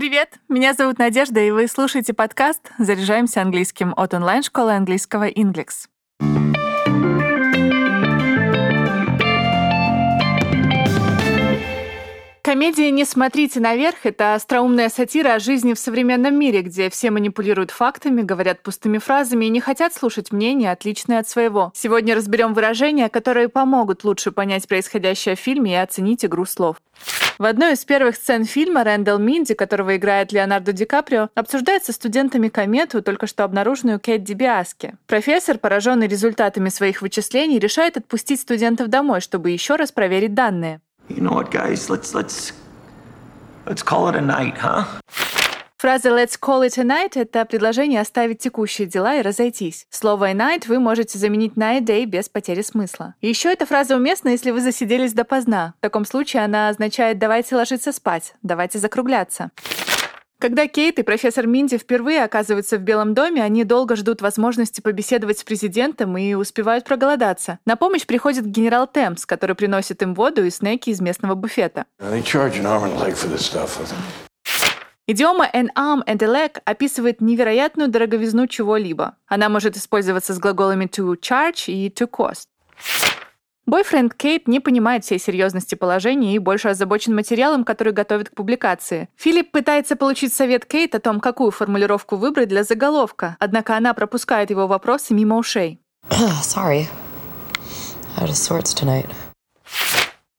Привет! 0.00 0.40
Меня 0.48 0.72
зовут 0.72 0.98
Надежда, 0.98 1.40
и 1.40 1.50
вы 1.50 1.68
слушаете 1.68 2.14
подкаст 2.14 2.72
«Заряжаемся 2.78 3.42
английским» 3.42 3.92
от 3.94 4.14
онлайн-школы 4.14 4.72
английского 4.72 5.28
Inglix. 5.28 5.88
Комедия 12.40 12.90
«Не 12.90 13.04
смотрите 13.04 13.60
наверх»— 13.60 13.98
это 14.04 14.34
остроумная 14.34 14.88
сатира 14.88 15.34
о 15.34 15.38
жизни 15.38 15.74
в 15.74 15.78
современном 15.78 16.34
мире, 16.34 16.62
где 16.62 16.88
все 16.88 17.10
манипулируют 17.10 17.70
фактами, 17.70 18.22
говорят 18.22 18.62
пустыми 18.62 18.96
фразами 18.96 19.44
и 19.44 19.50
не 19.50 19.60
хотят 19.60 19.92
слушать 19.92 20.32
мнения, 20.32 20.72
отличные 20.72 21.18
от 21.18 21.28
своего. 21.28 21.72
Сегодня 21.74 22.16
разберем 22.16 22.54
выражения, 22.54 23.10
которые 23.10 23.50
помогут 23.50 24.04
лучше 24.04 24.32
понять 24.32 24.66
происходящее 24.66 25.36
в 25.36 25.40
фильме 25.40 25.72
и 25.72 25.76
оценить 25.76 26.24
игру 26.24 26.46
слов. 26.46 26.78
В 27.40 27.46
одной 27.46 27.72
из 27.72 27.86
первых 27.86 28.16
сцен 28.16 28.44
фильма 28.44 28.84
Рэндалл 28.84 29.18
Минди, 29.18 29.54
которого 29.54 29.96
играет 29.96 30.30
Леонардо 30.30 30.74
Ди 30.74 30.84
Каприо, 30.84 31.30
обсуждает 31.34 31.82
со 31.82 31.94
студентами 31.94 32.48
комету, 32.48 33.00
только 33.00 33.26
что 33.26 33.44
обнаруженную 33.44 33.98
Кейт 33.98 34.24
Дибиаски. 34.24 34.98
Профессор, 35.06 35.56
пораженный 35.56 36.06
результатами 36.06 36.68
своих 36.68 37.00
вычислений, 37.00 37.58
решает 37.58 37.96
отпустить 37.96 38.42
студентов 38.42 38.88
домой, 38.88 39.22
чтобы 39.22 39.52
еще 39.52 39.76
раз 39.76 39.90
проверить 39.90 40.34
данные. 40.34 40.82
You 41.08 41.22
know 41.22 41.32
what, 41.32 41.50
guys? 41.50 41.88
Let's 41.88 42.12
let's 42.12 42.52
let's 43.64 43.82
call 43.82 44.10
it 44.10 44.16
a 44.16 44.20
night, 44.20 44.58
huh? 44.58 44.84
Фраза 45.80 46.10
«let's 46.10 46.38
call 46.38 46.62
it 46.62 46.78
a 46.78 46.84
night»— 46.84 47.12
это 47.14 47.46
предложение 47.46 48.02
оставить 48.02 48.38
текущие 48.38 48.86
дела 48.86 49.14
и 49.14 49.22
разойтись. 49.22 49.86
Слово 49.88 50.26
«a 50.26 50.34
night» 50.34 50.64
вы 50.66 50.78
можете 50.78 51.16
заменить 51.16 51.56
на 51.56 51.76
«a 51.76 51.80
day» 51.80 52.04
без 52.04 52.28
потери 52.28 52.60
смысла. 52.60 53.14
Еще 53.22 53.50
эта 53.50 53.64
фраза 53.64 53.96
уместна, 53.96 54.28
если 54.28 54.50
вы 54.50 54.60
засиделись 54.60 55.14
допоздна. 55.14 55.72
В 55.78 55.80
таком 55.80 56.04
случае 56.04 56.44
она 56.44 56.68
означает 56.68 57.18
«давайте 57.18 57.56
ложиться 57.56 57.92
спать», 57.92 58.34
«давайте 58.42 58.78
закругляться». 58.78 59.52
Когда 60.38 60.66
Кейт 60.66 60.98
и 60.98 61.02
профессор 61.02 61.46
Минди 61.46 61.78
впервые 61.78 62.24
оказываются 62.24 62.76
в 62.76 62.82
Белом 62.82 63.14
доме, 63.14 63.42
они 63.42 63.64
долго 63.64 63.96
ждут 63.96 64.20
возможности 64.20 64.82
побеседовать 64.82 65.38
с 65.38 65.44
президентом 65.44 66.14
и 66.18 66.34
успевают 66.34 66.84
проголодаться. 66.84 67.58
На 67.64 67.76
помощь 67.76 68.04
приходит 68.04 68.44
генерал 68.44 68.86
Темс, 68.86 69.24
который 69.24 69.56
приносит 69.56 70.02
им 70.02 70.14
воду 70.14 70.44
и 70.44 70.50
снеки 70.50 70.90
из 70.90 71.00
местного 71.00 71.34
буфета. 71.34 71.86
Идиома 75.10 75.50
an 75.52 75.70
arm 75.74 76.04
and 76.06 76.22
a 76.22 76.28
leg 76.28 76.62
описывает 76.64 77.20
невероятную 77.20 77.88
дороговизну 77.88 78.46
чего-либо. 78.46 79.16
Она 79.26 79.48
может 79.48 79.76
использоваться 79.76 80.34
с 80.34 80.38
глаголами 80.38 80.84
to 80.84 81.18
charge 81.20 81.64
и 81.66 81.88
to 81.88 82.08
cost. 82.08 82.44
Бойфренд 83.66 84.14
Кейт 84.14 84.46
не 84.46 84.60
понимает 84.60 85.04
всей 85.04 85.18
серьезности 85.18 85.74
положения 85.74 86.36
и 86.36 86.38
больше 86.38 86.68
озабочен 86.68 87.12
материалом, 87.16 87.64
который 87.64 87.92
готовит 87.92 88.30
к 88.30 88.36
публикации. 88.36 89.08
Филипп 89.16 89.50
пытается 89.50 89.96
получить 89.96 90.32
совет 90.32 90.64
Кейт 90.64 90.94
о 90.94 91.00
том, 91.00 91.18
какую 91.18 91.50
формулировку 91.50 92.14
выбрать 92.14 92.48
для 92.48 92.62
заголовка, 92.62 93.36
однако 93.40 93.76
она 93.76 93.94
пропускает 93.94 94.50
его 94.50 94.68
вопросы 94.68 95.12
мимо 95.12 95.38
ушей. 95.38 95.80
Sorry. 96.10 96.86
Out 98.16 98.28
of 98.28 98.36
sorts 98.36 98.72
tonight. 98.72 99.06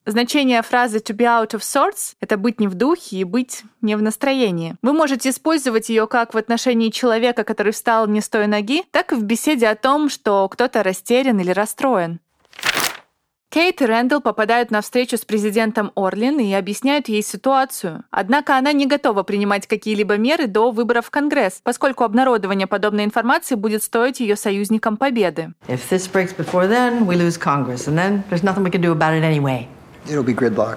Значение 0.05 0.63
фразы 0.63 0.97
to 0.97 1.15
be 1.15 1.25
out 1.25 1.51
of 1.51 1.59
sorts— 1.59 2.15
это 2.21 2.35
быть 2.35 2.59
не 2.59 2.67
в 2.67 2.73
духе 2.73 3.17
и 3.17 3.23
быть 3.23 3.61
не 3.81 3.95
в 3.95 4.01
настроении. 4.01 4.75
Вы 4.81 4.93
можете 4.93 5.29
использовать 5.29 5.89
ее 5.89 6.07
как 6.07 6.33
в 6.33 6.37
отношении 6.37 6.89
человека, 6.89 7.43
который 7.43 7.71
встал 7.71 8.07
не 8.07 8.19
с 8.19 8.27
той 8.27 8.47
ноги, 8.47 8.83
так 8.89 9.11
и 9.11 9.15
в 9.15 9.23
беседе 9.23 9.67
о 9.67 9.75
том, 9.75 10.09
что 10.09 10.49
кто-то 10.49 10.81
растерян 10.81 11.39
или 11.39 11.51
расстроен. 11.51 12.19
Кейт 13.51 13.81
и 13.81 13.85
Рэндалл 13.85 14.21
попадают 14.21 14.71
на 14.71 14.81
встречу 14.81 15.17
с 15.17 15.25
президентом 15.25 15.91
Орлин 15.95 16.39
и 16.39 16.51
объясняют 16.53 17.07
ей 17.07 17.21
ситуацию. 17.21 18.05
Однако 18.09 18.57
она 18.57 18.71
не 18.71 18.87
готова 18.87 19.21
принимать 19.23 19.67
какие-либо 19.67 20.17
меры 20.17 20.47
до 20.47 20.71
выборов 20.71 21.07
в 21.07 21.09
Конгресс, 21.11 21.59
поскольку 21.61 22.05
обнародование 22.05 22.65
подобной 22.65 23.03
информации 23.03 23.55
будет 23.55 23.83
стоить 23.83 24.19
ее 24.21 24.35
союзникам 24.35 24.97
победы. 24.97 25.53
If 25.67 25.81
this 25.91 26.09
breaks 26.11 26.33
before 26.33 26.67
then, 26.67 27.05
we 27.05 27.15
lose 27.17 27.37
Congress, 27.37 27.87
and 27.87 27.97
then 27.97 28.23
there's 28.29 28.41
nothing 28.41 28.63
we 28.63 28.71
can 28.71 28.81
do 28.81 28.93
about 28.93 29.13
it 29.13 29.23
anyway. 29.23 29.67
It'll 30.07 30.25
be 30.25 30.35
gridlock. 30.35 30.75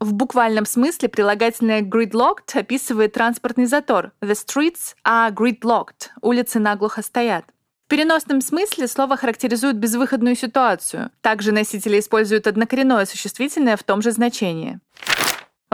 В 0.00 0.12
буквальном 0.12 0.66
смысле 0.66 1.08
прилагательное 1.08 1.80
gridlocked 1.80 2.54
описывает 2.54 3.14
транспортный 3.14 3.66
затор. 3.66 4.12
The 4.20 4.32
streets 4.32 4.94
are 5.06 5.32
gridlocked. 5.32 6.10
Улицы 6.20 6.58
наглухо 6.58 7.02
стоят. 7.02 7.44
В 7.86 7.88
переносном 7.88 8.40
смысле 8.40 8.88
слово 8.88 9.16
характеризует 9.16 9.76
безвыходную 9.76 10.36
ситуацию. 10.36 11.10
Также 11.20 11.52
носители 11.52 11.98
используют 11.98 12.46
однокоренное 12.46 13.04
существительное 13.06 13.76
в 13.76 13.82
том 13.82 14.02
же 14.02 14.10
значении. 14.10 14.80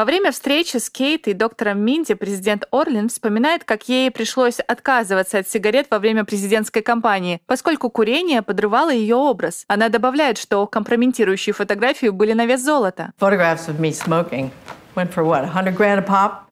Во 0.01 0.07
время 0.07 0.33
встречи 0.33 0.79
с 0.79 0.89
Кейт 0.89 1.29
и 1.29 1.35
доктором 1.35 1.85
Минди 1.85 2.15
президент 2.15 2.65
Орлин 2.73 3.11
вспоминает, 3.11 3.65
как 3.65 3.87
ей 3.87 4.11
пришлось 4.11 4.59
отказываться 4.59 5.41
от 5.41 5.47
сигарет 5.51 5.89
во 5.91 5.99
время 5.99 6.25
президентской 6.25 6.81
кампании, 6.81 7.43
поскольку 7.45 7.91
курение 7.91 8.41
подрывало 8.41 8.89
ее 8.89 9.17
образ. 9.17 9.67
Она 9.69 9.91
добавляет, 9.91 10.39
что 10.39 10.67
компрометирующие 10.67 11.53
фотографии 11.53 12.09
были 12.09 12.33
на 12.33 12.47
вес 12.47 12.63
золота. 12.63 13.13
Photographs 13.21 13.69
of 13.69 13.79
me 13.79 13.93
smoking 13.93 14.49
went 14.95 15.13
for 15.13 15.23
what, 15.23 15.47
100 15.53 15.77
grand 15.77 15.99
a 15.99 16.03
pop? 16.03 16.49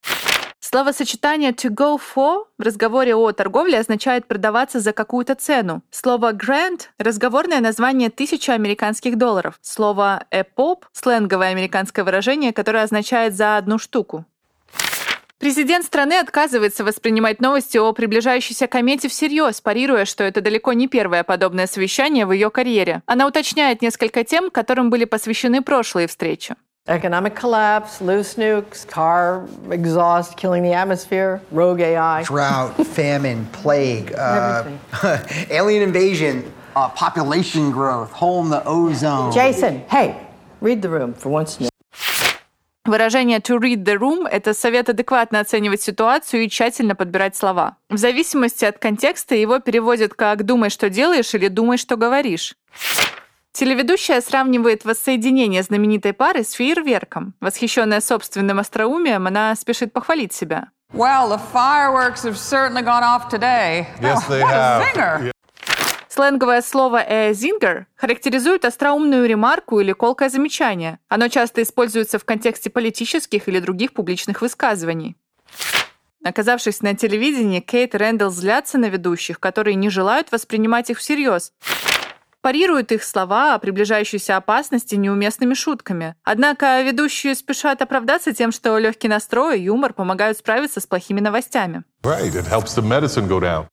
Словосочетание 0.70 1.52
to 1.52 1.70
go 1.70 1.98
for 1.98 2.44
в 2.58 2.62
разговоре 2.62 3.14
о 3.14 3.32
торговле 3.32 3.78
означает 3.78 4.26
продаваться 4.26 4.80
за 4.80 4.92
какую-то 4.92 5.34
цену. 5.34 5.82
Слово 5.90 6.32
grand— 6.32 6.88
разговорное 6.98 7.60
название 7.60 8.10
тысячи 8.10 8.50
американских 8.50 9.16
долларов. 9.16 9.58
Слово 9.62 10.26
pop— 10.30 10.82
сленговое 10.92 11.48
американское 11.48 12.04
выражение, 12.04 12.52
которое 12.52 12.84
означает 12.84 13.34
«за 13.34 13.56
одну 13.56 13.78
штуку». 13.78 14.26
Президент 15.38 15.86
страны 15.86 16.18
отказывается 16.18 16.84
воспринимать 16.84 17.40
новости 17.40 17.78
о 17.78 17.90
приближающейся 17.94 18.66
комете 18.66 19.08
всерьез, 19.08 19.62
парируя, 19.62 20.04
что 20.04 20.22
это 20.22 20.42
далеко 20.42 20.74
не 20.74 20.86
первое 20.86 21.24
подобное 21.24 21.66
совещание 21.66 22.26
в 22.26 22.32
ее 22.32 22.50
карьере. 22.50 23.00
Она 23.06 23.26
уточняет 23.26 23.80
несколько 23.80 24.22
тем, 24.22 24.50
которым 24.50 24.90
были 24.90 25.06
посвящены 25.06 25.62
прошлые 25.62 26.08
встречи. 26.08 26.56
Economic 26.88 27.34
collapse, 27.34 28.00
loose 28.00 28.36
nukes, 28.36 28.86
car 28.86 29.46
exhaust 29.70 30.38
killing 30.38 30.62
the 30.62 30.72
atmosphere, 30.72 31.42
rogue 31.50 31.80
AI. 31.80 32.22
Drought, 32.22 32.74
famine, 32.86 33.44
plague, 33.52 34.14
uh, 34.14 34.64
alien 35.50 35.82
invasion, 35.82 36.50
uh, 36.74 36.88
population 36.88 37.70
growth, 37.70 38.10
hole 38.12 38.42
in 38.42 38.48
the 38.48 38.62
ozone. 38.64 39.32
Jason, 39.32 39.84
hey, 39.90 40.16
read 40.62 40.80
the 40.80 40.88
room 40.88 41.12
for 41.12 41.28
once. 41.28 41.58
Выражение 42.86 43.40
to 43.40 43.58
read 43.58 43.84
the 43.84 43.98
room— 43.98 44.26
это 44.30 44.54
совет 44.54 44.88
адекватно 44.88 45.40
оценивать 45.40 45.82
ситуацию 45.82 46.44
и 46.44 46.48
тщательно 46.48 46.94
подбирать 46.94 47.36
слова. 47.36 47.76
В 47.90 47.98
зависимости 47.98 48.64
от 48.64 48.78
контекста 48.78 49.34
его 49.34 49.58
переводят 49.58 50.14
как 50.14 50.46
«думай, 50.46 50.70
что 50.70 50.88
делаешь» 50.88 51.34
или 51.34 51.48
«думай, 51.48 51.76
что 51.76 51.96
говоришь». 51.96 52.56
Телеведущая 53.52 54.20
сравнивает 54.20 54.84
воссоединение 54.84 55.62
знаменитой 55.62 56.12
пары 56.12 56.44
с 56.44 56.52
фейерверком. 56.52 57.34
Восхищенная 57.40 58.00
собственным 58.00 58.58
остроумием, 58.58 59.26
она 59.26 59.54
спешит 59.56 59.92
похвалить 59.92 60.32
себя. 60.32 60.68
Well, 60.92 61.28
the 61.28 61.40
fireworks 61.52 62.24
have 62.24 62.36
certainly 62.36 62.82
gone 62.82 63.02
off 63.02 63.28
today. 63.28 63.86
Yes, 64.00 64.26
they 64.26 64.42
what 64.42 64.54
have. 64.54 64.82
a 64.82 64.94
zinger! 64.94 65.32
Сленговое 66.08 66.62
слово 66.62 67.30
zinger 67.32 67.84
характеризует 67.94 68.64
остроумную 68.64 69.28
ремарку 69.28 69.80
или 69.80 69.92
колкое 69.92 70.30
замечание. 70.30 70.98
Оно 71.08 71.28
часто 71.28 71.62
используется 71.62 72.18
в 72.18 72.24
контексте 72.24 72.70
политических 72.70 73.48
или 73.48 73.60
других 73.60 73.92
публичных 73.92 74.40
высказываний. 74.40 75.16
Оказавшись 76.24 76.82
на 76.82 76.96
телевидении, 76.96 77.60
Кейт 77.60 77.94
и 77.94 77.98
Рэндалл 77.98 78.30
злятся 78.30 78.78
на 78.78 78.86
ведущих, 78.86 79.38
которые 79.38 79.76
не 79.76 79.90
желают 79.90 80.32
воспринимать 80.32 80.90
их 80.90 80.98
всерьез. 80.98 81.52
Парируют 82.40 82.92
их 82.92 83.02
слова 83.02 83.54
о 83.54 83.58
приближающейся 83.58 84.36
опасности 84.36 84.94
неуместными 84.94 85.54
шутками. 85.54 86.14
Однако 86.22 86.80
ведущие 86.82 87.34
спешат 87.34 87.82
оправдаться 87.82 88.32
тем, 88.32 88.52
что 88.52 88.78
легкий 88.78 89.08
настрой 89.08 89.60
и 89.60 89.64
юмор 89.64 89.92
помогают 89.92 90.38
справиться 90.38 90.80
с 90.80 90.86
плохими 90.86 91.20
новостями. 91.20 91.82
Right, 92.02 92.34
it 92.34 92.48
helps 92.48 92.76
the 92.76 92.82
medicine 92.82 93.28
go 93.28 93.40
down. 93.40 93.66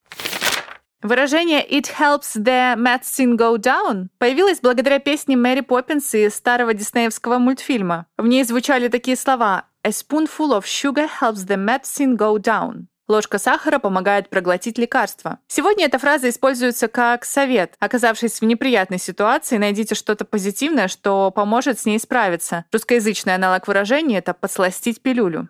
Выражение 1.06 1.63
«it 1.63 1.85
helps 2.00 2.35
the 2.35 2.75
medicine 2.75 3.38
go 3.38 3.57
down» 3.57 4.07
появилось 4.17 4.59
благодаря 4.59 4.97
песне 4.97 5.38
Мэри 5.38 5.62
Поппинс 5.62 6.15
из 6.15 6.33
старого 6.33 6.73
диснеевского 6.73 7.38
мультфильма. 7.38 8.07
В 8.17 8.25
ней 8.25 8.44
звучали 8.44 8.88
такие 8.88 9.15
слова 9.15 9.65
«A 9.83 9.89
spoonful 9.89 10.57
of 10.57 10.63
sugar 10.63 11.07
helps 11.21 11.45
the 11.45 11.63
medicine 11.63 12.17
go 12.17 12.39
down». 12.39 12.88
Ложка 13.07 13.37
сахара 13.37 13.77
помогает 13.77 14.29
проглотить 14.29 14.79
лекарство. 14.79 15.37
Сегодня 15.47 15.85
эта 15.85 15.99
фраза 15.99 16.27
используется 16.29 16.87
как 16.87 17.23
совет. 17.23 17.75
Оказавшись 17.79 18.41
в 18.41 18.45
неприятной 18.45 18.97
ситуации, 18.97 19.57
найдите 19.57 19.93
что-то 19.93 20.25
позитивное, 20.25 20.87
что 20.87 21.29
поможет 21.29 21.79
с 21.79 21.85
ней 21.85 21.99
справиться. 21.99 22.65
Русскоязычный 22.71 23.35
аналог 23.35 23.67
выражения— 23.67 24.17
это 24.19 24.33
«подсластить 24.33 25.01
пилюлю». 25.01 25.49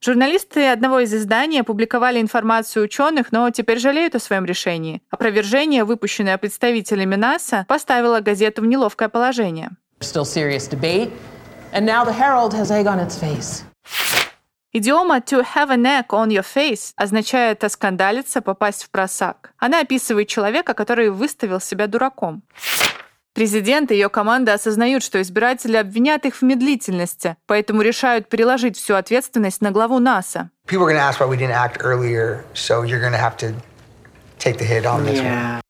Журналисты 0.00 0.68
одного 0.68 1.00
из 1.00 1.12
изданий 1.12 1.60
опубликовали 1.60 2.20
информацию 2.20 2.84
ученых, 2.84 3.32
но 3.32 3.50
теперь 3.50 3.78
жалеют 3.78 4.14
о 4.14 4.20
своем 4.20 4.44
решении. 4.44 5.02
Опровержение, 5.10 5.84
выпущенное 5.84 6.38
представителями 6.38 7.16
НАСА, 7.16 7.64
поставило 7.66 8.20
газету 8.20 8.62
в 8.62 8.66
неловкое 8.66 9.08
положение. 9.08 9.70
Still. 10.00 10.24
Идиома 14.78 15.20
to 15.20 15.42
have 15.42 15.70
an 15.70 15.84
egg 15.86 16.06
on 16.10 16.30
your 16.30 16.44
face 16.44 16.92
означает 16.96 17.64
оскандалиться, 17.64 18.40
попасть 18.40 18.84
в 18.84 18.90
просак. 18.90 19.50
Она 19.58 19.80
описывает 19.80 20.28
человека, 20.28 20.72
который 20.72 21.10
выставил 21.10 21.60
себя 21.60 21.88
дураком. 21.88 22.42
Президент 23.34 23.90
и 23.90 23.94
ее 23.94 24.08
команда 24.08 24.54
осознают, 24.54 25.02
что 25.02 25.20
избиратели 25.20 25.76
обвинят 25.76 26.26
их 26.26 26.36
в 26.36 26.42
медлительности, 26.42 27.36
поэтому 27.46 27.82
решают 27.82 28.28
переложить 28.28 28.76
всю 28.76 28.94
ответственность 28.94 29.62
на 29.62 29.72
главу 29.72 29.98
НАСА. 29.98 30.50
People 30.68 30.84
are 30.84 30.90
going 30.90 30.94
to 30.94 31.02
ask 31.02 31.18
why 31.18 31.26
we 31.26 31.36
didn't 31.36 31.56
act 31.56 31.78
earlier, 31.80 32.44
so 32.54 32.84
you're 32.84 33.00
going 33.00 33.10
to 33.10 33.18
have 33.18 33.36
to 33.38 33.52
take 34.38 34.58
the 34.58 34.64
hit 34.64 34.86
on 34.86 35.04
this 35.04 35.20
one. 35.20 35.60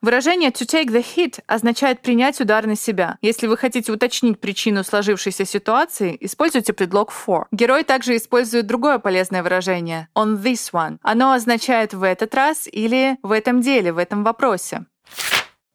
Выражение 0.00 0.50
to 0.50 0.64
take 0.64 0.92
the 0.92 1.04
hit 1.04 1.40
означает 1.48 2.02
принять 2.02 2.40
удар 2.40 2.64
на 2.68 2.76
себя. 2.76 3.18
Если 3.20 3.48
вы 3.48 3.56
хотите 3.56 3.90
уточнить 3.90 4.40
причину 4.40 4.84
сложившейся 4.84 5.44
ситуации, 5.44 6.16
используйте 6.20 6.72
предлог 6.72 7.10
for. 7.10 7.46
Герой 7.50 7.82
также 7.82 8.16
использует 8.16 8.68
другое 8.68 9.00
полезное 9.00 9.42
выражение 9.42 10.06
on 10.14 10.40
this 10.40 10.70
one. 10.72 10.98
Оно 11.02 11.32
означает 11.32 11.94
в 11.94 12.04
этот 12.04 12.32
раз 12.36 12.68
или 12.70 13.18
в 13.24 13.32
этом 13.32 13.60
деле, 13.60 13.92
в 13.92 13.98
этом 13.98 14.22
вопросе. 14.22 14.86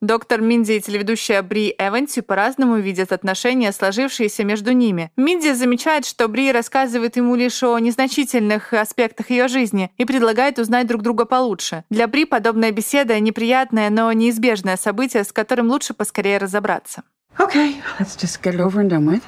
Доктор 0.04 0.42
Минди 0.42 0.74
и 0.74 0.82
телеведущая 0.82 1.42
Бри 1.42 1.74
Эванси 1.78 2.20
по-разному 2.20 2.76
видят 2.76 3.14
отношения, 3.14 3.72
сложившиеся 3.72 4.44
между 4.44 4.74
ними. 4.74 5.14
Минди 5.16 5.54
замечает, 5.54 6.06
что 6.06 6.28
Бри 6.28 6.52
рассказывает 6.52 7.16
ему 7.16 7.36
лишь 7.36 7.64
о 7.64 7.80
незначительных 7.80 8.74
аспектах 8.74 9.30
ее 9.30 9.48
жизни 9.48 9.92
и 9.96 10.04
предлагает 10.04 10.60
узнать 10.60 10.88
друг 10.88 11.04
друга 11.04 11.24
получше. 11.24 11.86
Для 11.90 12.10
Бри 12.10 12.26
подобная 12.26 12.72
беседа— 12.72 13.18
неприятное, 13.22 13.90
но 13.90 14.12
неизбежное 14.12 14.76
событие, 14.76 15.24
с 15.24 15.32
которым 15.32 15.70
лучше 15.70 15.94
поскорее 15.94 16.38
разобраться. 16.38 17.04
Okay, 17.38 17.76
let's 17.98 18.18
just 18.18 18.42
get 18.44 18.60
over 18.60 18.82
and 18.82 18.90
done 18.90 19.06
with. 19.06 19.22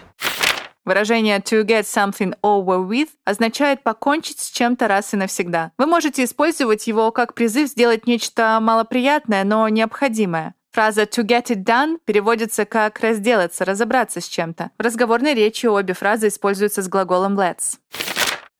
Выражение 0.83 1.39
to 1.39 1.63
get 1.65 1.85
something 1.85 2.35
over 2.43 2.85
with 2.85 3.07
означает 3.23 3.81
покончить 3.81 4.39
с 4.39 4.51
чем-то 4.51 4.89
раз 4.89 5.13
и 5.13 5.17
навсегда. 5.17 5.71
Вы 5.77 5.85
можете 5.85 6.25
использовать 6.25 6.85
его 6.85 7.11
как 7.11 7.33
призыв 7.33 7.69
сделать 7.69 8.05
нечто 8.07 8.59
малоприятное, 8.61 9.45
но 9.45 9.69
необходимое. 9.69 10.53
Фраза 10.75 11.03
to 11.03 11.23
get 11.23 11.45
it 11.45 11.63
done 11.63 11.99
переводится 12.03 12.65
как 12.65 12.99
разделаться, 12.99 13.63
разобраться 13.63 14.19
с 14.19 14.27
чем-то. 14.27 14.71
В 14.77 14.83
разговорной 14.83 15.33
речи 15.33 15.67
обе 15.67 15.93
фразы 15.93 16.27
используются 16.27 16.81
с 16.81 16.89
глаголом 16.89 17.39
let's. 17.39 17.77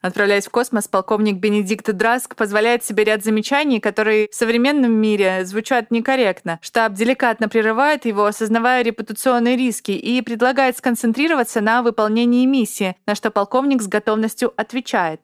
Отправляясь 0.02 0.46
в 0.46 0.50
космос, 0.50 0.88
полковник 0.88 1.40
Бенедикт 1.40 1.92
Драск 1.92 2.38
позволяет 2.38 2.86
себе 2.86 3.04
ряд 3.04 3.26
замечаний, 3.26 3.82
которые 3.82 4.30
в 4.32 4.36
современном 4.36 4.94
мире 4.94 5.44
звучат 5.44 5.92
некорректно. 5.92 6.58
Штаб 6.62 6.94
деликатно 6.94 7.50
прерывает 7.50 8.06
его, 8.06 8.24
осознавая 8.24 8.82
репутационные 8.82 9.58
риски, 9.58 9.92
и 9.92 10.22
предлагает 10.22 10.78
сконцентрироваться 10.78 11.60
на 11.60 11.82
выполнении 11.82 12.46
миссии, 12.46 12.96
на 13.06 13.16
что 13.16 13.30
полковник 13.30 13.82
с 13.82 13.88
готовностью 13.88 14.54
отвечает. 14.56 15.20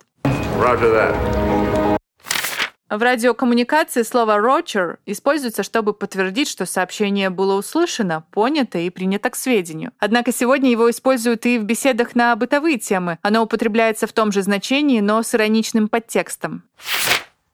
В 2.91 3.01
радиокоммуникации 3.01 4.01
слово 4.01 4.37
«roger» 4.39 4.97
используется, 5.05 5.63
чтобы 5.63 5.93
подтвердить, 5.93 6.49
что 6.49 6.65
сообщение 6.65 7.29
было 7.29 7.57
услышано, 7.57 8.25
понято 8.31 8.79
и 8.79 8.89
принято 8.89 9.29
к 9.29 9.37
сведению. 9.37 9.93
Однако 9.97 10.33
сегодня 10.33 10.69
его 10.69 10.89
используют 10.89 11.45
и 11.45 11.57
в 11.57 11.63
беседах 11.63 12.15
на 12.15 12.35
бытовые 12.35 12.77
темы. 12.77 13.17
Оно 13.21 13.43
употребляется 13.43 14.07
в 14.07 14.11
том 14.11 14.33
же 14.33 14.41
значении, 14.41 14.99
но 14.99 15.23
с 15.23 15.33
ироничным 15.33 15.87
подтекстом. 15.87 16.63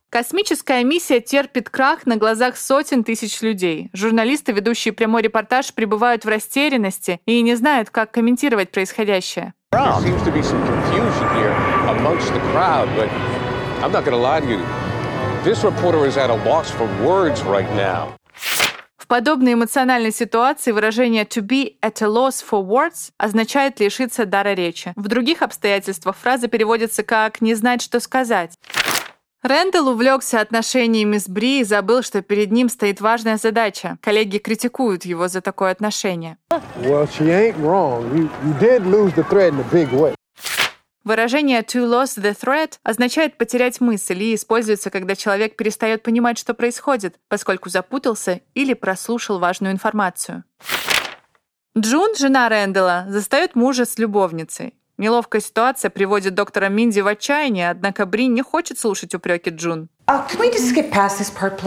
Космическая 0.09 0.83
миссия 0.83 1.19
терпит 1.19 1.69
крах 1.69 2.07
на 2.07 2.15
глазах 2.15 2.57
сотен 2.57 3.03
тысяч 3.03 3.39
людей. 3.43 3.91
Журналисты, 3.93 4.53
ведущие 4.53 4.91
прямой 4.91 5.21
репортаж, 5.21 5.71
пребывают 5.71 6.25
в 6.25 6.29
растерянности 6.29 7.21
и 7.27 7.43
не 7.43 7.53
знают, 7.53 7.91
как 7.91 8.09
комментировать 8.09 8.71
происходящее. 8.71 9.53
There 9.71 9.83
seems 10.01 10.23
to 10.23 10.33
be 10.33 10.41
some 10.41 10.65
confusion 10.65 11.29
here 11.35 11.53
amongst 11.89 12.33
the 12.33 12.39
crowd, 12.51 12.89
but 12.97 13.07
I'm 13.83 13.91
not. 13.91 14.86
This 15.47 15.63
reporter 15.63 16.05
is 16.05 16.17
at 16.17 16.29
a 16.29 16.35
loss 16.43 16.69
for 16.71 16.89
words 17.01 17.41
right 17.43 17.73
now. 17.73 18.17
В 18.97 19.07
подобной 19.07 19.53
эмоциональной 19.53 20.11
ситуации 20.11 20.73
выражение 20.73 21.23
to 21.23 21.41
be 21.41 21.77
at 21.81 22.01
a 22.01 22.07
loss 22.07 22.43
for 22.43 22.61
words 22.61 23.11
означает 23.17 23.79
лишиться 23.79 24.25
дара 24.25 24.53
речи. 24.53 24.91
В 24.97 25.07
других 25.07 25.41
обстоятельствах 25.41 26.17
фраза 26.17 26.49
переводится 26.49 27.03
как 27.03 27.39
«не 27.39 27.55
знать, 27.55 27.81
что 27.81 28.01
сказать». 28.01 28.55
Рэндалл 29.41 29.87
увлекся 29.87 30.41
отношениями 30.41 31.17
с 31.17 31.29
Бри 31.29 31.61
и 31.61 31.63
забыл, 31.63 32.03
что 32.03 32.21
перед 32.21 32.51
ним 32.51 32.67
стоит 32.67 32.99
важная 32.99 33.37
задача. 33.37 33.97
Коллеги 34.01 34.39
критикуют 34.39 35.05
его 35.05 35.29
за 35.29 35.39
такое 35.39 35.71
отношение. 35.71 36.35
Well, 36.51 37.07
Выражение 41.07 41.61
to 41.61 41.85
lose 41.85 42.17
the 42.21 42.37
thread 42.37 42.73
означает 42.83 43.37
потерять 43.37 43.79
мысль 43.79 44.21
и 44.21 44.35
используется, 44.35 44.89
когда 44.89 45.15
человек 45.15 45.55
перестает 45.55 46.03
понимать, 46.03 46.37
что 46.37 46.53
происходит, 46.53 47.15
поскольку 47.29 47.69
запутался 47.69 48.41
или 48.55 48.73
прослушал 48.73 49.39
важную 49.39 49.71
информацию. 49.71 50.43
Джун, 51.77 52.13
жена 52.17 52.49
Рэндалла, 52.49 53.05
застает 53.07 53.55
мужа 53.55 53.85
с 53.85 53.97
любовницей. 53.97 54.73
Неловкая 54.97 55.39
ситуация 55.39 55.89
приводит 55.89 56.35
доктора 56.35 56.67
Минди 56.67 56.99
в 56.99 57.07
отчаяние, 57.07 57.69
однако 57.69 58.05
Бри 58.05 58.27
не 58.27 58.41
хочет 58.41 58.77
слушать 58.77 59.15
упреки 59.15 59.49
Джун. 59.51 59.87
Uh, 60.09 60.27
can 60.27 60.41
we 60.41 60.51
just 60.51 60.67
skip 60.67 60.91
past 60.91 61.19
this 61.19 61.31
part. 61.31 61.57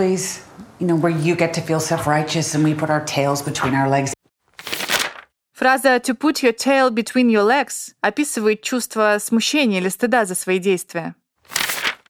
Фраза 5.60 6.00
«to 6.00 6.14
put 6.14 6.42
your 6.42 6.54
tail 6.54 6.88
between 6.88 7.28
your 7.28 7.44
legs» 7.44 7.92
описывает 8.00 8.62
чувство 8.62 9.18
смущения 9.20 9.78
или 9.78 9.90
стыда 9.90 10.24
за 10.24 10.34
свои 10.34 10.58
действия. 10.58 11.14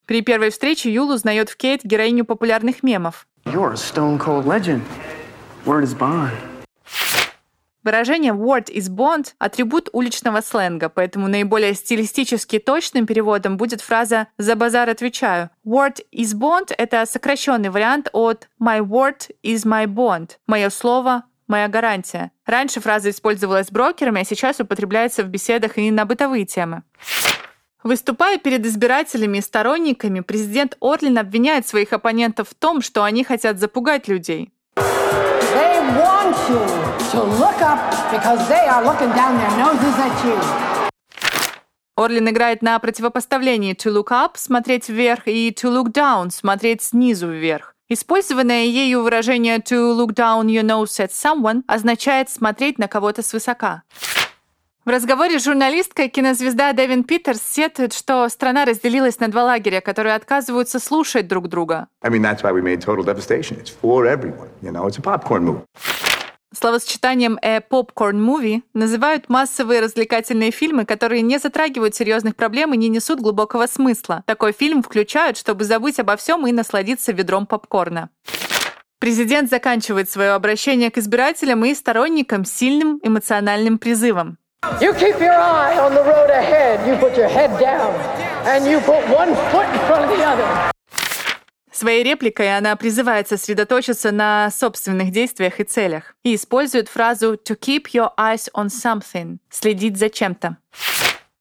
При 0.07 0.23
первой 0.23 0.51
встрече 0.51 0.93
Юл 0.93 1.11
узнает 1.11 1.51
в 1.51 1.57
Кейт 1.57 1.81
героиню 1.83 2.25
популярных 2.25 2.85
мемов. 2.85 3.27
You're 3.47 3.73
a 3.73 3.75
stone 3.75 4.21
cold 4.21 4.47
legend. 4.47 4.83
Word 5.67 5.83
is 5.83 5.99
bond. 5.99 6.31
Выражение 7.83 8.35
word 8.35 8.71
is 8.71 8.89
bond– 8.89 9.33
атрибут 9.41 9.89
уличного 9.93 10.43
сленга, 10.43 10.89
поэтому 10.89 11.27
наиболее 11.27 11.75
стилистически 11.75 12.61
точным 12.61 13.05
переводом 13.05 13.57
будет 13.57 13.81
фраза 13.81 14.29
«за 14.39 14.55
базар 14.55 14.89
отвечаю». 14.89 15.51
Word 15.67 16.05
is 16.13 16.39
bond– 16.39 16.73
это 16.79 17.05
сокращенный 17.05 17.71
вариант 17.71 18.11
от 18.13 18.49
my 18.63 18.79
word 18.79 19.31
is 19.43 19.65
my 19.65 19.87
bond– 19.87 20.37
мое 20.47 20.71
слово 20.71 21.25
моя 21.51 21.69
гарантия. 21.69 22.31
Раньше 22.47 22.81
фраза 22.81 23.11
использовалась 23.11 23.71
брокерами, 23.71 24.23
а 24.23 24.25
сейчас 24.25 24.61
употребляется 24.61 25.23
в 25.23 25.29
беседах 25.29 25.77
и 25.77 25.91
на 25.91 26.07
бытовые 26.07 26.47
темы. 26.47 26.83
Выступая 27.83 28.39
перед 28.39 28.65
избирателями 28.65 29.39
и 29.39 29.43
сторонниками, 29.43 30.21
президент 30.21 30.77
Орлин 30.81 31.19
обвиняет 31.19 31.67
своих 31.67 31.93
оппонентов 31.93 32.51
в 32.51 32.55
том, 32.55 32.83
что 32.83 33.05
они 33.05 33.25
хотят 33.25 33.59
запугать 33.59 34.07
людей. 34.07 34.53
Орлин 41.97 42.29
играет 42.29 42.63
на 42.63 42.79
противопоставлении 42.79 43.75
to 43.75 43.93
look 43.93 44.09
up– 44.09 44.33
смотреть 44.35 44.89
вверх 44.89 45.27
и 45.27 45.51
to 45.51 45.71
look 45.71 45.93
down– 45.93 46.31
смотреть 46.31 46.83
снизу 46.83 47.29
вверх. 47.29 47.75
Использованное 47.93 48.67
ею 48.67 49.03
выражение 49.03 49.59
to 49.59 49.93
look 49.93 50.15
down 50.15 50.47
your 50.47 50.63
nose 50.63 51.01
at 51.01 51.11
someone 51.11 51.65
означает 51.67 52.31
смотреть 52.31 52.79
на 52.79 52.87
кого-то 52.87 53.21
свысока. 53.21 53.83
В 54.85 54.89
разговоре 54.89 55.41
с 55.41 55.45
журналисткой 55.45 56.09
кинозвезда 56.09 56.73
Дэвин 56.73 57.03
Питерс 57.03 57.43
сетует, 57.43 57.93
что 57.93 58.29
страна 58.29 58.65
разделилась 58.65 59.19
на 59.19 59.27
два 59.27 59.43
лагеря, 59.43 59.81
которые 59.81 60.15
отказываются 60.15 60.79
слушать 60.79 61.27
друг 61.27 61.49
друга. 61.49 61.89
I 62.03 62.11
mean, 62.11 62.23
that's 62.23 62.45
why 62.45 62.53
we 62.53 62.63
made 62.63 62.81
Total 62.81 63.05
Devastation. 63.05 63.61
It's 63.61 63.71
for 63.83 64.07
everyone. 64.07 64.51
You 64.63 64.71
know, 64.71 64.87
it's 64.87 64.99
a 64.99 65.03
popcorn 65.03 65.45
movie. 65.45 65.65
Словосочетанием 66.53 67.39
«a 67.43 67.61
popcorn 67.61 68.17
movie» 68.17 68.63
называют 68.75 69.29
массовые 69.29 69.81
развлекательные 69.81 70.51
фильмы, 70.51 70.85
которые 70.85 71.23
не 71.23 71.39
затрагивают 71.39 71.95
серьезных 71.95 72.35
проблем 72.35 72.75
и 72.75 72.77
не 72.77 72.89
несут 72.89 73.21
глубокого 73.21 73.69
смысла. 73.69 74.25
Такой 74.27 74.53
фильм 74.53 74.83
включают, 74.83 75.37
чтобы 75.37 75.63
забыть 75.63 76.01
обо 76.01 76.17
всем 76.17 76.45
и 76.49 76.53
насладиться 76.53 77.13
ведром 77.13 77.47
попкорна. 77.47 78.11
Президент 78.99 79.49
заканчивает 79.49 80.11
свое 80.11 80.33
обращение 80.33 80.91
к 80.91 80.99
избирателям 80.99 81.65
и 81.65 81.73
сторонникам 81.73 82.45
сильным 82.45 82.99
эмоциональным 83.03 83.79
призывом. 83.79 84.37
You 84.81 84.93
put 88.81 89.09
one 89.09 89.37
foot 89.53 89.69
in 89.73 89.79
front 89.87 90.05
of 90.05 90.11
the 90.11 90.25
other. 90.25 90.71
Своей 91.81 92.03
репликой 92.03 92.59
она 92.59 92.77
призывает 92.77 93.27
сосредоточиться 93.27 94.13
на 94.13 94.51
собственных 94.51 95.13
действиях 95.13 95.61
и 95.61 95.65
целях 95.65 96.15
и 96.23 96.35
использует 96.35 96.91
фразу 96.91 97.41
«to 97.43 97.59
keep 97.59 97.85
your 97.95 98.11
eyes 98.19 98.51
on 98.55 98.67
something»— 98.67 99.39
«следить 99.49 99.97
за 99.97 100.11
чем-то». 100.11 100.59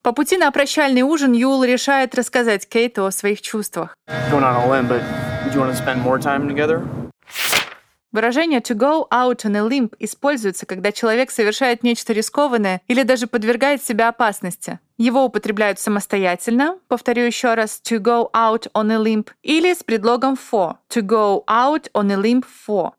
По 0.02 0.14
пути 0.14 0.38
на 0.38 0.50
прощальный 0.52 1.02
ужин 1.02 1.34
Юл 1.34 1.62
решает 1.66 2.16
рассказать 2.16 2.70
Кейту 2.70 3.06
о 3.06 3.12
своих 3.12 3.42
чувствах. 3.42 3.94
Going 4.32 4.44
on 4.44 4.56
a 4.56 4.66
limb, 4.66 4.88
but 4.88 5.04
would 5.44 5.54
you 5.54 5.60
want 5.60 5.76
to 5.76 5.78
spend 5.78 6.02
more 6.02 6.18
time 6.18 6.48
together? 6.48 6.88
Выражение 8.12 8.60
«to 8.60 8.76
go 8.76 9.08
out 9.12 9.46
on 9.46 9.56
a 9.56 9.68
limb» 9.68 9.94
используется, 10.00 10.66
когда 10.66 10.92
человек 10.92 11.30
совершает 11.30 11.84
нечто 11.84 12.12
рискованное 12.12 12.82
или 12.88 13.04
даже 13.04 13.28
подвергает 13.28 13.84
себя 13.84 14.10
опасности. 14.10 14.80
Его 14.98 15.26
употребляют 15.26 15.80
самостоятельно, 15.80 16.80
повторю 16.88 17.26
еще 17.26 17.54
раз, 17.54 17.80
to 17.84 18.00
go 18.00 18.32
out 18.34 18.68
on 18.74 18.92
a 18.92 18.98
limb, 18.98 19.28
или 19.44 19.72
с 19.72 19.84
предлогом 19.84 20.34
for, 20.34 20.78
to 20.90 21.02
go 21.02 21.44
out 21.46 21.92
on 21.94 22.12
a 22.12 22.16
limb 22.16 22.44
for. 22.68 22.94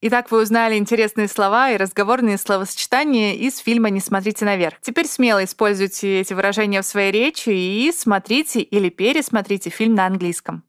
Итак, 0.00 0.30
вы 0.30 0.40
узнали 0.40 0.76
интересные 0.76 1.28
слова 1.28 1.70
и 1.70 1.76
разговорные 1.76 2.38
словосочетания 2.38 3.34
из 3.34 3.58
фильма 3.58 3.90
«Не 3.90 4.00
смотрите 4.00 4.46
наверх». 4.46 4.76
Теперь 4.80 5.08
смело 5.08 5.44
используйте 5.44 6.20
эти 6.20 6.32
выражения 6.32 6.80
в 6.80 6.86
своей 6.86 7.12
речи 7.12 7.50
и 7.50 7.92
смотрите 7.94 8.60
или 8.60 8.88
пересмотрите 8.88 9.68
фильм 9.68 9.94
на 9.94 10.06
английском. 10.06 10.62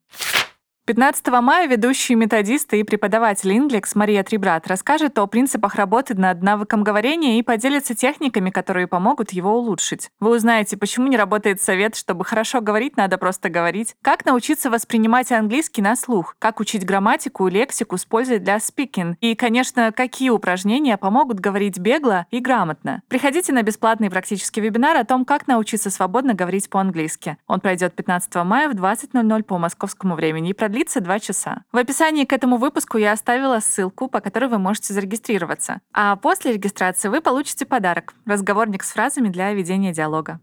15 0.87 1.27
мая 1.41 1.67
ведущий 1.67 2.15
методист 2.15 2.73
и 2.73 2.81
преподаватель 2.83 3.51
Инглекс 3.51 3.93
Мария 3.93 4.23
Трибрат 4.23 4.67
расскажет 4.67 5.19
о 5.19 5.27
принципах 5.27 5.75
работы 5.75 6.15
над 6.15 6.41
навыком 6.41 6.81
говорения 6.81 7.39
и 7.39 7.41
поделится 7.41 7.93
техниками, 7.93 8.51
которые 8.51 8.87
помогут 8.87 9.31
его 9.31 9.57
улучшить. 9.57 10.11
Вы 10.21 10.37
узнаете, 10.37 10.77
почему 10.77 11.07
не 11.07 11.17
работает 11.17 11.61
совет, 11.61 11.97
чтобы 11.97 12.23
хорошо 12.23 12.61
говорить, 12.61 12.95
надо 12.95 13.17
просто 13.17 13.49
говорить, 13.49 13.97
как 14.01 14.23
научиться 14.23 14.69
воспринимать 14.69 15.29
английский 15.29 15.81
на 15.81 15.97
слух, 15.97 16.37
как 16.39 16.61
учить 16.61 16.85
грамматику 16.85 17.49
и 17.49 17.51
лексику 17.51 17.97
с 17.97 18.05
пользой 18.05 18.39
для 18.39 18.55
speaking, 18.55 19.15
и, 19.19 19.35
конечно, 19.35 19.91
какие 19.91 20.29
упражнения 20.29 20.95
помогут 20.95 21.41
говорить 21.41 21.79
бегло 21.79 22.27
и 22.31 22.39
грамотно. 22.39 23.01
Приходите 23.09 23.51
на 23.51 23.61
бесплатный 23.61 24.09
практический 24.09 24.61
вебинар 24.61 24.95
о 24.95 25.03
том, 25.03 25.25
как 25.25 25.47
научиться 25.47 25.89
свободно 25.89 26.33
говорить 26.33 26.69
по-английски. 26.69 27.35
Он 27.45 27.59
пройдет 27.59 27.93
15 27.93 28.33
мая 28.45 28.69
в 28.69 28.73
20.00 28.73 29.43
по 29.43 29.57
московскому 29.57 30.15
времени 30.15 30.51
и 30.51 30.53
продлится 30.53 30.76
длится 30.77 31.01
2 31.01 31.19
часа. 31.19 31.63
В 31.71 31.77
описании 31.77 32.25
к 32.25 32.33
этому 32.33 32.57
выпуску 32.57 32.97
я 32.99 33.11
оставила 33.11 33.59
ссылку, 33.59 34.07
по 34.07 34.21
которой 34.21 34.47
вы 34.47 34.59
можете 34.59 34.93
зарегистрироваться. 34.93 35.81
А 35.91 36.15
после 36.15 36.53
регистрации 36.53 37.09
вы 37.09 37.19
получите 37.21 37.65
подарок— 37.65 38.13
разговорник 38.25 38.83
с 38.83 38.91
фразами 38.91 39.29
для 39.29 39.51
ведения 39.53 39.91
диалога. 39.91 40.39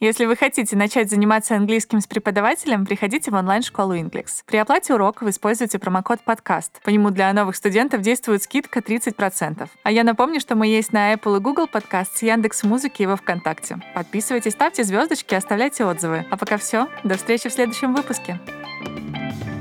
Если 0.00 0.24
вы 0.24 0.36
хотите 0.36 0.76
начать 0.76 1.08
заниматься 1.08 1.54
английским 1.54 2.00
с 2.00 2.06
преподавателем, 2.06 2.84
приходите 2.84 3.30
в 3.30 3.34
онлайн-школу 3.34 3.94
Inglix. 3.94 4.42
При 4.44 4.56
оплате 4.56 4.92
урока 4.92 5.24
вы 5.24 5.30
используете 5.30 5.78
промокод 5.78 6.20
подкаст. 6.24 6.82
По 6.82 6.90
нему 6.90 7.10
для 7.10 7.32
новых 7.32 7.54
студентов 7.54 8.00
действует 8.00 8.42
скидка 8.42 8.80
30%. 8.80 9.68
А 9.82 9.90
я 9.92 10.02
напомню, 10.02 10.40
что 10.40 10.56
мы 10.56 10.66
есть 10.66 10.92
на 10.92 11.14
Apple 11.14 11.36
и 11.36 11.40
Google 11.40 11.68
подкаст, 11.68 12.22
Яндекс 12.22 12.64
Музыки 12.64 13.02
и 13.02 13.06
во 13.06 13.16
Вконтакте. 13.16 13.80
Подписывайтесь, 13.94 14.52
ставьте 14.52 14.82
звездочки, 14.82 15.34
оставляйте 15.34 15.84
отзывы. 15.84 16.26
А 16.28 16.36
пока 16.36 16.56
все. 16.56 16.88
До 17.04 17.16
встречи 17.16 17.48
в 17.48 17.52
следующем 17.52 17.94
выпуске. 17.94 18.40
thank 18.84 19.46
you 19.46 19.53